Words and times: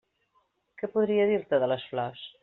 Què 0.81 0.89
podria 0.95 1.27
dir-te 1.33 1.59
de 1.65 1.69
les 1.73 1.85
flors? 1.91 2.25